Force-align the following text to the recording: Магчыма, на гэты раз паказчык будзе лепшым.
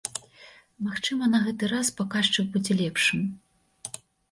Магчыма, 0.87 1.23
на 1.33 1.41
гэты 1.45 1.69
раз 1.75 1.93
паказчык 2.01 2.51
будзе 2.57 2.81
лепшым. 2.83 3.21